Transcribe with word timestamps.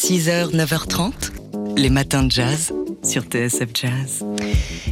6h, 0.00 0.56
9h30, 0.56 1.12
les 1.76 1.90
matins 1.90 2.22
de 2.22 2.30
jazz 2.30 2.72
sur 3.02 3.22
TSF 3.24 3.68
Jazz. 3.74 4.24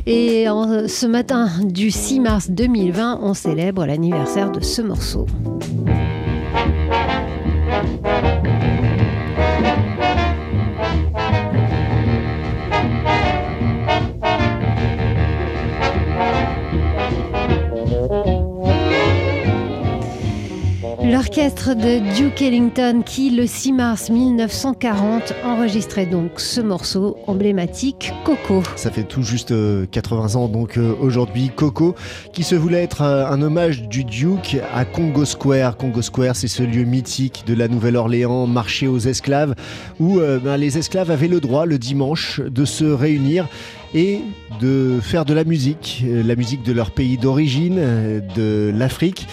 Et 0.04 0.44
ce 0.44 1.06
matin 1.06 1.48
du 1.64 1.90
6 1.90 2.20
mars 2.20 2.50
2020, 2.50 3.20
on 3.22 3.32
célèbre 3.32 3.86
l'anniversaire 3.86 4.52
de 4.52 4.60
ce 4.60 4.82
morceau. 4.82 5.26
L'orchestre 21.10 21.74
de 21.74 22.14
Duke 22.16 22.42
Ellington 22.42 23.00
qui, 23.02 23.30
le 23.30 23.46
6 23.46 23.72
mars 23.72 24.10
1940, 24.10 25.32
enregistrait 25.42 26.04
donc 26.04 26.32
ce 26.38 26.60
morceau 26.60 27.16
emblématique, 27.26 28.12
Coco. 28.24 28.62
Ça 28.76 28.90
fait 28.90 29.04
tout 29.04 29.22
juste 29.22 29.54
80 29.90 30.34
euh, 30.34 30.38
ans 30.38 30.48
donc 30.48 30.76
euh, 30.76 30.94
aujourd'hui, 31.00 31.50
Coco, 31.56 31.94
qui 32.34 32.42
se 32.42 32.54
voulait 32.54 32.82
être 32.82 33.00
euh, 33.00 33.26
un 33.26 33.40
hommage 33.40 33.88
du 33.88 34.04
Duke 34.04 34.58
à 34.74 34.84
Congo 34.84 35.24
Square. 35.24 35.78
Congo 35.78 36.02
Square, 36.02 36.36
c'est 36.36 36.46
ce 36.46 36.62
lieu 36.62 36.84
mythique 36.84 37.44
de 37.46 37.54
la 37.54 37.68
Nouvelle-Orléans, 37.68 38.46
marché 38.46 38.86
aux 38.86 38.98
esclaves, 38.98 39.54
où 39.98 40.20
ben, 40.20 40.58
les 40.58 40.76
esclaves 40.76 41.10
avaient 41.10 41.28
le 41.28 41.40
droit 41.40 41.64
le 41.64 41.78
dimanche 41.78 42.40
de 42.40 42.66
se 42.66 42.84
réunir 42.84 43.48
et 43.94 44.20
de 44.60 44.98
faire 45.00 45.24
de 45.24 45.32
la 45.32 45.44
musique, 45.44 46.04
la 46.04 46.36
musique 46.36 46.62
de 46.64 46.72
leur 46.72 46.90
pays 46.90 47.16
d'origine, 47.16 47.76
de 48.36 48.70
l'Afrique. 48.76 49.26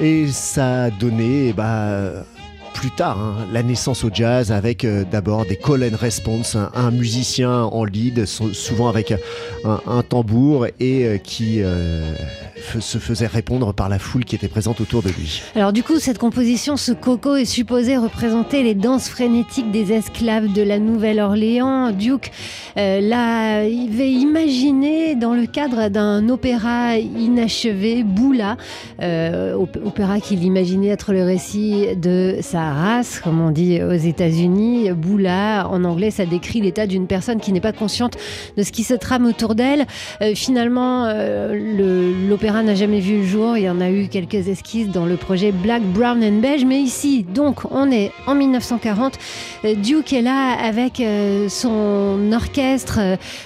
Et 0.00 0.26
ça 0.28 0.84
a 0.84 0.90
donné 0.90 1.52
bah, 1.52 2.24
plus 2.74 2.90
tard 2.90 3.18
hein, 3.18 3.46
la 3.52 3.62
naissance 3.62 4.04
au 4.04 4.10
jazz 4.12 4.52
avec 4.52 4.84
euh, 4.84 5.04
d'abord 5.10 5.46
des 5.46 5.56
call 5.56 5.84
and 5.84 5.96
response, 5.96 6.56
un, 6.56 6.90
musicien 6.90 7.62
en 7.62 7.84
lead, 7.84 8.26
souvent 8.26 8.88
avec 8.88 9.14
un, 9.64 10.02
tambour 10.02 10.66
et 10.80 11.06
euh, 11.06 11.16
qui 11.18 11.62
euh, 11.62 12.14
se 12.80 12.98
faisait 12.98 13.26
répondre 13.26 13.72
par 13.72 13.88
la 13.88 13.98
foule 13.98 14.24
qui 14.24 14.34
était 14.34 14.48
présente 14.48 14.80
autour 14.80 15.02
de 15.02 15.08
lui. 15.08 15.42
Alors 15.54 15.72
du 15.72 15.82
coup, 15.82 15.98
cette 15.98 16.18
composition, 16.18 16.76
ce 16.76 16.92
coco, 16.92 17.36
est 17.36 17.44
supposé 17.44 17.96
représenter 17.96 18.62
les 18.62 18.74
danses 18.74 19.08
frénétiques 19.08 19.70
des 19.70 19.92
esclaves 19.92 20.52
de 20.52 20.62
la 20.62 20.78
Nouvelle-Orléans. 20.78 21.92
Duke 21.92 22.32
euh, 22.76 23.00
l'avait 23.00 24.12
imaginé 24.12 25.14
dans 25.14 25.34
le 25.34 25.46
cadre 25.46 25.88
d'un 25.88 26.28
opéra 26.28 26.96
inachevé, 26.96 28.02
Boula, 28.02 28.56
euh, 29.00 29.54
opéra 29.54 30.20
qu'il 30.20 30.42
imaginait 30.44 30.88
être 30.88 31.12
le 31.12 31.24
récit 31.24 31.96
de 31.96 32.38
sa 32.40 32.63
race, 32.72 33.20
comme 33.20 33.40
on 33.40 33.50
dit 33.50 33.82
aux 33.82 33.92
États-Unis. 33.92 34.90
Boula, 34.92 35.68
en 35.68 35.84
anglais, 35.84 36.10
ça 36.10 36.26
décrit 36.26 36.60
l'état 36.60 36.86
d'une 36.86 37.06
personne 37.06 37.40
qui 37.40 37.52
n'est 37.52 37.60
pas 37.60 37.72
consciente 37.72 38.16
de 38.56 38.62
ce 38.62 38.72
qui 38.72 38.84
se 38.84 38.94
trame 38.94 39.26
autour 39.26 39.54
d'elle. 39.54 39.86
Euh, 40.22 40.34
finalement, 40.34 41.12
l'opéra 42.28 42.62
n'a 42.62 42.74
jamais 42.74 43.00
vu 43.00 43.18
le 43.18 43.24
jour. 43.24 43.56
Il 43.56 43.64
y 43.64 43.70
en 43.70 43.80
a 43.80 43.90
eu 43.90 44.08
quelques 44.08 44.48
esquisses 44.48 44.88
dans 44.88 45.06
le 45.06 45.16
projet 45.16 45.52
Black, 45.52 45.82
Brown 45.82 46.22
and 46.22 46.40
Beige. 46.40 46.64
Mais 46.64 46.80
ici, 46.80 47.24
donc, 47.24 47.60
on 47.70 47.90
est 47.90 48.12
en 48.26 48.34
1940. 48.34 49.18
Euh, 49.64 49.74
Duke 49.74 50.12
est 50.12 50.22
là 50.22 50.52
avec 50.52 51.00
euh, 51.00 51.48
son 51.48 52.32
orchestre 52.32 53.00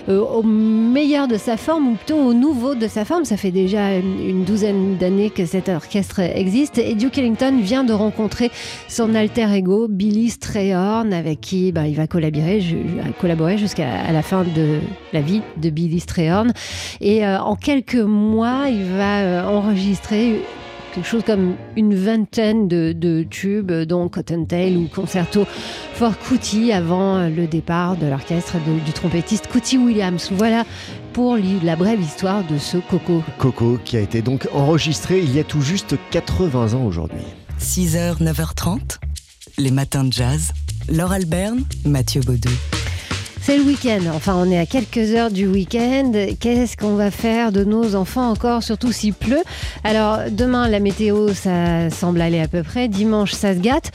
euh, 0.09 0.21
au 0.21 0.43
meilleur 0.43 1.29
de 1.29 1.37
sa 1.37 1.57
forme, 1.57 1.89
ou 1.89 1.95
plutôt 1.95 2.19
au 2.19 2.35
nouveau 2.35 2.75
de 2.75 2.89
sa 2.89 3.05
forme. 3.05 3.25
Ça 3.25 3.37
fait 3.37 3.51
déjà 3.51 3.97
une 3.97 4.45
douzaine 4.45 4.97
d'années 4.97 5.31
que 5.31 5.47
cet 5.47 5.69
orchestre 5.69 6.21
existe. 6.21 6.79
Et 6.79 6.95
Duke 6.95 7.19
Ellington 7.19 7.59
vient 7.61 7.85
de 7.85 7.93
rencontrer 7.93 8.51
son 8.89 9.08
alter 9.15 9.51
ego, 9.53 9.89
Billy 9.89 10.29
Strayhorn, 10.29 11.13
avec 11.13 11.41
qui 11.41 11.73
bah, 11.73 11.87
il 11.87 11.97
va 11.97 12.07
collaborer, 12.07 12.61
jusqu'à 13.59 14.13
la 14.13 14.23
fin 14.23 14.45
de 14.45 14.81
la 15.13 15.21
vie 15.21 15.41
de 15.57 15.71
Billy 15.71 16.01
Strayhorn. 16.01 16.53
Et 17.01 17.27
en 17.27 17.57
quelques 17.57 17.95
mois, 17.95 18.67
il 18.69 18.85
va 18.85 18.99
va 18.99 19.21
euh, 19.21 19.45
enregistrer 19.45 20.41
quelque 20.93 21.07
chose 21.07 21.23
comme 21.25 21.55
une 21.77 21.95
vingtaine 21.95 22.67
de, 22.67 23.23
tubes, 23.23 23.71
dont 23.71 24.09
Cottontail 24.09 24.77
ou 24.77 24.89
Concerto 24.89 25.47
for 25.95 26.19
Cootie, 26.19 26.73
avant 26.73 27.17
euh, 27.17 27.29
le 27.29 27.47
départ 27.47 27.97
de 27.97 28.07
l'orchestre 28.07 28.57
du 28.85 28.93
trompettiste 28.93 29.47
Cootie 29.47 29.79
Williams. 29.79 30.31
Voilà 30.33 30.65
pour 31.13 31.39
la 31.63 31.77
brève 31.77 32.01
histoire 32.01 32.43
de 32.45 32.59
ce 32.59 32.79
Coco. 32.79 33.23
Coco 33.39 33.79
qui 33.85 33.97
a 33.97 34.01
été 34.01 34.21
donc 34.21 34.49
enregistré 34.53 35.21
il 35.21 35.35
y 35.35 35.39
a 35.39 35.45
tout 35.45 35.63
juste 35.63 35.95
80 36.11 36.75
ans 36.75 36.85
aujourd'hui. 36.85 37.23
6h, 37.61 38.23
9h30, 38.23 38.99
les 39.59 39.71
matins 39.71 40.05
de 40.05 40.13
jazz. 40.13 40.53
Laure 40.89 41.13
Alberne, 41.13 41.65
Mathieu 41.85 42.21
Baudou. 42.21 42.51
C'est 43.43 43.59
le 43.59 43.65
week-end. 43.65 44.01
Enfin, 44.15 44.35
on 44.37 44.51
est 44.51 44.59
à 44.59 44.67
quelques 44.67 45.15
heures 45.15 45.31
du 45.31 45.47
week-end. 45.47 46.13
Qu'est-ce 46.39 46.77
qu'on 46.77 46.97
va 46.97 47.11
faire 47.11 47.51
de 47.51 47.65
nos 47.65 47.95
enfants 47.95 48.31
encore, 48.31 48.63
surtout 48.63 48.93
s'il 48.93 49.15
pleut? 49.15 49.43
Alors, 49.85 50.31
demain, 50.31 50.69
la 50.69 50.81
météo, 50.81 51.33
ça 51.35 51.91
semble 51.91 52.21
aller 52.21 52.41
à 52.41 52.49
peu 52.49 52.63
près. 52.63 52.89
Dimanche, 52.89 53.33
ça 53.33 53.55
se 53.55 53.61
gâte. 53.61 53.91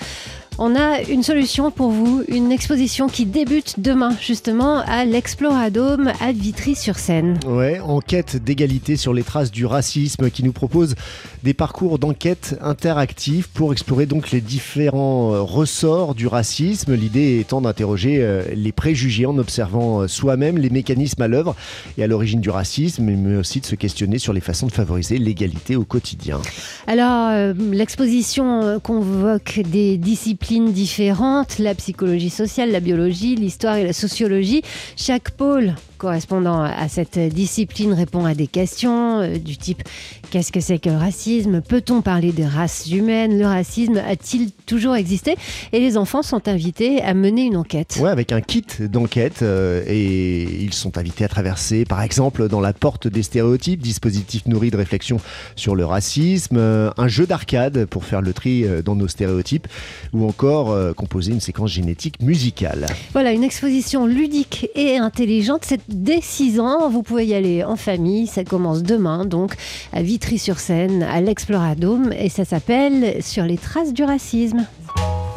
On 0.60 0.76
a 0.76 1.02
une 1.02 1.24
solution 1.24 1.72
pour 1.72 1.90
vous, 1.90 2.24
une 2.28 2.52
exposition 2.52 3.08
qui 3.08 3.26
débute 3.26 3.80
demain 3.80 4.16
justement 4.22 4.82
à 4.86 5.04
l'Exploradome 5.04 6.12
à 6.22 6.32
Vitry-sur-Seine. 6.32 7.40
Ouais, 7.48 7.80
enquête 7.80 8.38
d'égalité 8.38 8.96
sur 8.96 9.14
les 9.14 9.24
traces 9.24 9.50
du 9.50 9.66
racisme 9.66 10.30
qui 10.30 10.44
nous 10.44 10.52
propose 10.52 10.94
des 11.42 11.56
parcours 11.56 11.98
d'enquête 11.98 12.56
interactifs 12.62 13.48
pour 13.48 13.74
explorer 13.74 14.06
donc 14.06 14.30
les 14.30 14.42
différents 14.42 15.34
euh, 15.34 15.42
ressorts 15.42 16.14
du 16.14 16.28
racisme. 16.28 16.94
L'idée 16.94 17.40
étant 17.40 17.62
d'interroger 17.62 18.20
euh, 18.22 18.44
les 18.56 18.72
préjugés 18.72 19.26
en 19.26 19.40
observant 19.40 20.02
euh, 20.02 20.08
soi-même 20.08 20.60
les 20.60 20.70
mécanismes 20.70 21.24
à 21.24 21.28
l'œuvre 21.28 21.56
et 21.98 22.04
à 22.04 22.08
l'origine 22.08 22.42
du 22.42 22.52
racisme, 22.52 23.04
mais 23.04 23.38
aussi 23.38 23.60
de 23.60 23.66
se 23.66 23.76
questionner 23.76 24.20
sur 24.20 24.34
les 24.34 24.42
façons 24.42 24.68
de 24.68 24.72
favoriser 24.72 25.18
l'égalité 25.18 25.76
au 25.76 25.84
quotidien. 25.84 26.40
Alors, 26.86 27.54
l'exposition 27.56 28.80
convoque 28.82 29.60
des 29.66 29.98
disciplines 29.98 30.43
différentes, 30.52 31.60
la 31.60 31.74
psychologie 31.74 32.30
sociale, 32.30 32.72
la 32.72 32.80
biologie, 32.80 33.36
l'histoire 33.36 33.78
et 33.78 33.84
la 33.84 33.94
sociologie. 33.94 34.62
Chaque 34.96 35.32
pôle 35.32 35.74
correspondant 36.04 36.62
à 36.62 36.90
cette 36.90 37.18
discipline 37.18 37.94
répond 37.94 38.26
à 38.26 38.36
des 38.36 38.48
questions 38.48 39.22
euh, 39.22 39.38
du 39.38 39.56
type 39.56 39.84
qu'est-ce 40.32 40.52
que 40.52 40.60
c'est 40.60 40.78
que 40.78 40.90
le 40.90 40.98
racisme? 40.98 41.62
Peut-on 41.62 42.02
parler 42.02 42.34
des 42.34 42.46
races 42.46 42.92
humaines? 42.92 43.40
Le 43.40 43.46
racisme 43.46 44.02
a-t-il 44.06 44.52
toujours 44.66 44.96
existé? 44.96 45.36
Et 45.72 45.80
les 45.80 45.96
enfants 45.96 46.22
sont 46.22 46.50
invités 46.50 47.02
à 47.02 47.14
mener 47.14 47.44
une 47.44 47.56
enquête. 47.56 48.00
Ouais, 48.02 48.10
avec 48.10 48.34
un 48.34 48.42
kit 48.42 48.66
d'enquête 48.82 49.44
euh, 49.44 49.82
et 49.88 50.44
ils 50.44 50.74
sont 50.74 50.98
invités 50.98 51.24
à 51.24 51.30
traverser, 51.30 51.86
par 51.86 52.02
exemple, 52.02 52.50
dans 52.50 52.60
la 52.60 52.74
porte 52.74 53.08
des 53.08 53.24
stéréotypes, 53.24 53.82
dispositif 53.82 54.46
nourri 54.46 54.72
de 54.72 54.78
réflexion 54.78 55.22
sur 55.56 55.74
le 55.74 55.86
racisme, 55.86 56.58
euh, 56.58 56.92
un 56.98 57.08
jeu 57.08 57.26
d'arcade 57.26 57.86
pour 57.86 58.04
faire 58.04 58.22
le 58.22 58.34
tri 58.34 58.66
dans 58.84 58.96
nos 58.96 59.08
stéréotypes, 59.08 59.68
ou 60.12 60.28
encore 60.28 60.76
composer 60.96 61.32
une 61.32 61.40
séquence 61.40 61.72
génétique 61.72 62.22
musicale. 62.22 62.88
Voilà, 63.14 63.32
une 63.32 63.44
exposition 63.44 64.06
ludique 64.06 64.68
et 64.76 64.98
intelligente. 64.98 65.64
Cette 65.64 65.93
dès 65.96 66.22
6 66.22 66.60
ans. 66.60 66.90
Vous 66.90 67.04
pouvez 67.04 67.26
y 67.26 67.34
aller 67.34 67.64
en 67.64 67.76
famille. 67.76 68.28
Ça 68.28 68.44
commence 68.44 68.84
demain, 68.84 69.26
donc 69.26 69.56
à 69.92 70.02
Vitry-sur-Seine, 70.02 71.04
à 71.04 71.22
l'Exploradome, 71.22 72.12
et 72.14 72.30
ça 72.30 72.46
s'appelle 72.46 73.24
Sur 73.24 73.44
les 73.44 73.58
traces 73.58 73.94
du 73.94 74.04
racisme. 74.04 74.66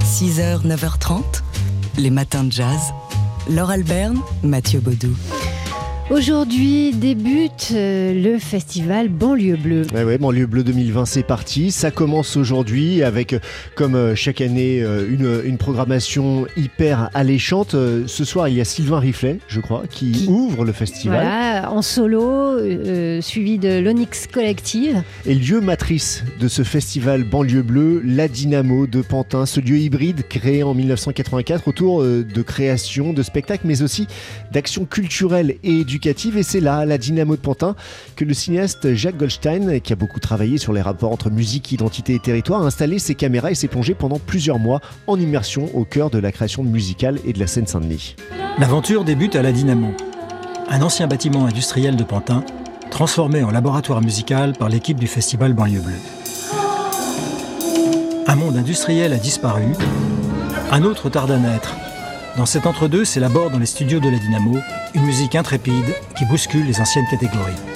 6h, 0.03 0.67
9h30, 0.67 1.23
les 1.99 2.11
matins 2.11 2.45
de 2.45 2.53
jazz. 2.53 2.93
Laure 3.49 3.71
Alberne, 3.71 4.21
Mathieu 4.43 4.81
Baudou. 4.81 5.15
Aujourd'hui 6.09 6.93
débute 6.93 7.73
euh, 7.73 8.15
le 8.15 8.39
festival 8.39 9.09
Banlieue 9.09 9.57
Bleue. 9.57 9.83
Ouais, 9.93 10.19
Banlieue 10.19 10.47
Bleue 10.47 10.63
2020, 10.63 11.05
c'est 11.05 11.25
parti. 11.25 11.73
Ça 11.73 11.91
commence 11.91 12.37
aujourd'hui 12.37 13.03
avec, 13.03 13.33
euh, 13.33 13.41
comme 13.75 13.97
euh, 13.97 14.15
chaque 14.15 14.41
année, 14.41 14.79
une, 14.79 15.41
une, 15.45 15.59
programmation 15.59 16.47
hyper 16.57 17.11
alléchante. 17.13 17.73
Ce 17.73 18.25
soir, 18.25 18.49
il 18.49 18.55
y 18.55 18.61
a 18.61 18.65
Sylvain 18.65 19.01
Riflet, 19.01 19.41
je 19.49 19.61
crois, 19.61 19.83
qui, 19.91 20.27
ouvre 20.29 20.65
le 20.65 20.73
festival. 20.73 21.23
Voilà, 21.23 21.73
en 21.73 21.83
solo, 21.83 22.57
suivi 23.21 23.59
de 23.59 23.81
l'Onyx 23.81 24.29
Collective. 24.29 25.03
Et 25.25 25.35
lieu 25.35 25.61
matrice 25.61 26.23
de 26.39 26.47
ce 26.47 26.63
festival 26.63 27.25
Banlieue 27.25 27.63
Bleue, 27.63 28.01
la 28.05 28.29
Dynamo 28.29 28.87
de 28.87 29.03
Pantin, 29.03 29.45
ce 29.45 29.61
lieu 29.61 29.79
hybride 29.79 30.29
créé 30.29 30.63
en 30.63 30.75
1984 30.75 31.67
autour 31.67 32.05
de 32.05 32.43
création, 32.43 33.13
de 33.13 33.23
spectacles, 33.25 33.67
mais 33.67 33.83
aussi 33.83 34.07
d'actions 34.53 34.85
culturelles 34.85 35.57
et 35.65 35.81
éducatives 35.81 35.96
et 36.05 36.43
c'est 36.43 36.61
là, 36.61 36.85
la 36.85 36.99
Dynamo 36.99 37.37
de 37.37 37.41
Pantin, 37.41 37.75
que 38.17 38.25
le 38.25 38.35
cinéaste 38.35 38.95
Jacques 38.95 39.17
Goldstein, 39.17 39.81
qui 39.81 39.93
a 39.93 39.97
beaucoup 39.97 40.21
travaillé 40.21 40.59
sur 40.59 40.73
les 40.73 40.83
rapports 40.83 41.13
entre 41.13 41.31
musique, 41.31 41.73
identité 41.73 42.15
et 42.15 42.19
territoire, 42.19 42.63
a 42.63 42.67
installé 42.67 42.99
ses 42.99 43.15
caméras 43.15 43.51
et 43.51 43.55
s'est 43.55 43.69
plongé 43.69 43.95
pendant 43.95 44.19
plusieurs 44.19 44.59
mois 44.59 44.81
en 45.07 45.19
immersion 45.19 45.71
au 45.75 45.85
cœur 45.85 46.11
de 46.11 46.19
la 46.19 46.33
création 46.33 46.63
musicale 46.63 47.19
et 47.25 47.33
de 47.33 47.39
la 47.39 47.47
scène 47.47 47.67
Saint-Denis. 47.67 48.17
L'aventure 48.59 49.05
débute 49.05 49.37
à 49.37 49.43
la 49.43 49.53
Dynamo, 49.53 49.95
un 50.69 50.83
ancien 50.83 51.07
bâtiment 51.07 51.47
industriel 51.47 51.97
de 51.97 52.05
Pantin, 52.05 52.45
transformé 52.91 53.43
en 53.43 53.51
laboratoire 53.51 54.03
musical 54.03 54.53
par 54.53 54.69
l'équipe 54.69 54.99
du 54.99 55.07
festival 55.07 55.55
Banlieue 55.55 55.81
Bleue. 55.81 55.95
Un 58.27 58.35
monde 58.35 58.57
industriel 58.57 59.13
a 59.13 59.19
disparu, 59.19 59.65
un 60.71 60.83
autre 60.83 61.09
tarde 61.11 61.31
à 61.31 61.39
naître, 61.39 61.75
Dans 62.37 62.45
cet 62.45 62.67
entre-deux 62.67 63.07
s'élabore 63.07 63.51
dans 63.51 63.59
les 63.59 63.67
studios 63.67 63.99
de 63.99 64.11
la 64.11 64.19
Dynamo 64.19 64.59
une 64.95 65.07
musique 65.07 65.35
intrépide 65.35 65.95
qui 66.19 66.27
bouscule 66.27 66.67
les 66.67 66.81
anciennes 66.81 67.07
catégories. 67.11 67.76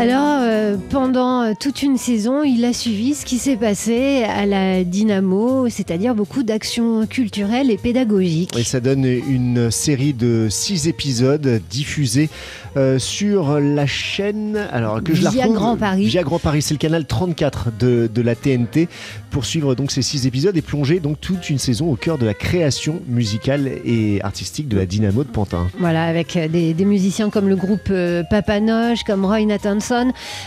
Alors, 0.00 0.38
euh, 0.42 0.76
pendant 0.90 1.42
euh, 1.42 1.52
toute 1.58 1.82
une 1.82 1.96
saison, 1.96 2.44
il 2.44 2.64
a 2.64 2.72
suivi 2.72 3.14
ce 3.14 3.24
qui 3.26 3.38
s'est 3.38 3.56
passé 3.56 4.22
à 4.22 4.46
la 4.46 4.84
Dynamo, 4.84 5.68
c'est-à-dire 5.68 6.14
beaucoup 6.14 6.44
d'actions 6.44 7.04
culturelles 7.06 7.72
et 7.72 7.78
pédagogiques. 7.78 8.56
Et 8.56 8.62
ça 8.62 8.78
donne 8.78 9.04
une 9.04 9.72
série 9.72 10.12
de 10.14 10.46
six 10.50 10.86
épisodes 10.86 11.60
diffusés 11.68 12.30
euh, 12.76 13.00
sur 13.00 13.58
la 13.58 13.86
chaîne. 13.86 14.56
Alors 14.70 15.02
que 15.02 15.14
je 15.16 15.24
la 15.24 15.30
Via 15.30 15.42
retrouve- 15.46 15.56
Grand 15.58 15.76
Paris. 15.76 16.04
Via 16.06 16.22
Grand 16.22 16.38
Paris, 16.38 16.62
c'est 16.62 16.74
le 16.74 16.78
canal 16.78 17.04
34 17.04 17.70
de, 17.76 18.08
de 18.12 18.22
la 18.22 18.36
TNT 18.36 18.88
pour 19.32 19.44
suivre 19.46 19.74
donc 19.74 19.90
ces 19.90 20.02
six 20.02 20.28
épisodes 20.28 20.56
et 20.56 20.62
plonger 20.62 21.00
donc 21.00 21.20
toute 21.20 21.50
une 21.50 21.58
saison 21.58 21.90
au 21.90 21.96
cœur 21.96 22.18
de 22.18 22.24
la 22.24 22.34
création 22.34 23.00
musicale 23.08 23.68
et 23.84 24.20
artistique 24.22 24.68
de 24.68 24.76
la 24.76 24.86
Dynamo 24.86 25.24
de 25.24 25.28
Pantin. 25.28 25.66
Voilà, 25.80 26.04
avec 26.04 26.38
des, 26.52 26.72
des 26.72 26.84
musiciens 26.84 27.30
comme 27.30 27.48
le 27.48 27.56
groupe 27.56 27.92
Papanoche, 28.30 29.02
comme 29.04 29.24
Roy 29.24 29.44
Nathanson, 29.44 29.87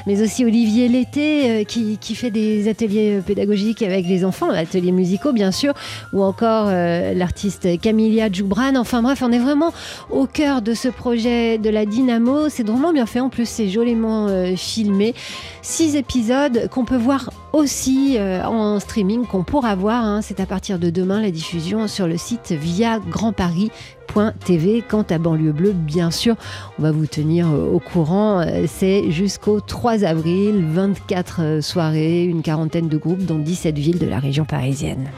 mais 0.06 0.22
aussi 0.22 0.46
Olivier 0.46 0.88
Lété 0.88 1.62
euh, 1.62 1.64
qui, 1.64 2.16
fait 2.16 2.32
des 2.32 2.70
ateliers 2.70 3.18
euh, 3.18 3.22
pédagogiques 3.22 3.82
avec 3.82 4.06
les 4.06 4.26
enfants, 4.26 4.50
ateliers 4.50 4.92
musicaux 4.92 5.32
bien 5.32 5.52
sûr, 5.52 5.74
ou 6.14 6.24
encore 6.24 6.68
euh, 6.68 7.14
l'artiste 7.14 7.80
Camilia 7.80 8.32
Djoubran. 8.32 8.76
Enfin 8.76 9.02
bref, 9.02 9.22
on 9.26 9.32
est 9.32 9.40
vraiment 9.40 9.74
au 10.10 10.26
cœur 10.26 10.62
de 10.62 10.74
ce 10.74 10.88
projet 10.88 11.58
de 11.58 11.70
la 11.70 11.86
Dynamo. 11.86 12.50
C'est 12.50 12.64
drôlement 12.64 12.94
bien 12.94 13.06
fait, 13.06 13.20
en 13.20 13.30
plus 13.30 13.48
c'est 13.48 13.70
joliment 13.70 14.28
filmé. 14.56 15.14
Six 15.62 15.96
épisodes 15.96 16.70
qu'on 16.70 16.86
peut 16.86 16.98
voir 16.98 17.30
aussi 17.54 18.18
euh, 18.18 18.44
en 18.46 18.80
streaming, 18.80 19.26
qu'on 19.26 19.44
pourra 19.44 19.76
voir. 19.76 20.04
hein. 20.06 20.22
C'est 20.22 20.40
à 20.40 20.46
partir 20.46 20.80
de 20.80 20.90
demain 20.90 21.22
la 21.22 21.32
diffusion 21.32 21.88
sur 21.88 22.08
le 22.08 22.18
site 22.18 22.52
via 22.52 23.00
Grand 23.00 23.34
Paris. 23.34 23.72
TV. 24.44 24.84
Quant 24.88 25.06
à 25.10 25.18
Banlieue 25.18 25.54
Bleue, 25.54 25.72
bien 25.74 26.12
sûr, 26.12 26.36
on 26.78 26.84
va 26.84 26.92
vous 26.92 27.06
tenir 27.06 27.48
euh, 27.48 27.72
au 27.72 27.80
courant. 27.80 28.42
Euh, 28.42 28.66
C'est 28.68 29.10
jusqu'au 29.12 29.62
3 29.62 30.04
avril, 30.04 30.66
24 30.66 31.42
euh, 31.42 31.62
soirées, 31.62 32.24
une 32.24 32.42
quarantaine 32.42 32.88
de 32.90 32.98
groupes 32.98 33.26
dans 33.26 33.40
17 33.40 33.78
villes 33.78 34.00
de 34.00 34.08
la 34.08 34.20
région 34.20 34.46
parisienne. 34.46 35.10